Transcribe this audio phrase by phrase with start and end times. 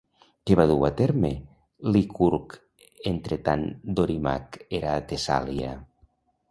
[0.49, 1.29] Què va dur a terme
[1.97, 2.57] Licurg
[3.13, 3.69] entretant
[4.01, 5.81] Dorimac era a Tessàlia?